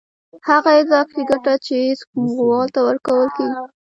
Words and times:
هغه 0.49 0.71
اضافي 0.81 1.21
ګټه 1.29 1.53
چې 1.65 1.77
ځمکوال 1.99 2.67
ته 2.75 2.79
ورکول 2.87 3.27
کېږي 3.35 3.59